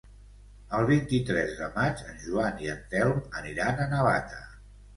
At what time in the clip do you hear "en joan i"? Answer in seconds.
2.13-2.73